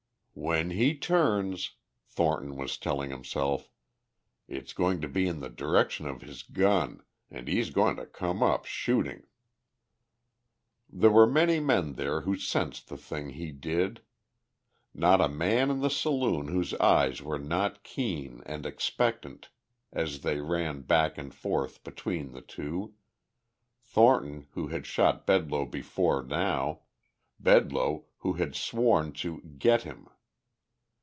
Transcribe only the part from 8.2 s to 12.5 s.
up shooting." There were many men there who